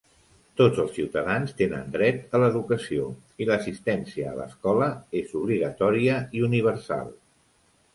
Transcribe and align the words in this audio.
Tots 0.61 0.79
els 0.83 0.95
ciutadans 0.99 1.53
tenen 1.59 1.91
dret 1.97 2.33
a 2.37 2.41
l'educació 2.45 3.07
i 3.45 3.49
l'assistència 3.53 4.33
a 4.33 4.37
l'escola 4.41 4.93
és 5.25 5.41
obligatòria 5.45 6.21
i 6.41 6.47
universal. 6.53 7.19